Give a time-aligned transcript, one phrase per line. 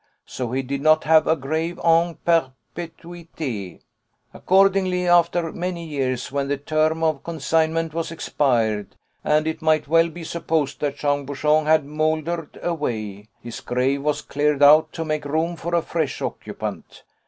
[0.25, 3.81] So he did not have a grave en perpétuité.
[4.33, 10.09] Accordingly, after many years, when the term of consignment was expired, and it might well
[10.09, 15.23] be supposed that Jean Bouchon had mouldered away, his grave was cleared out to make
[15.23, 17.03] room for a fresh occupant.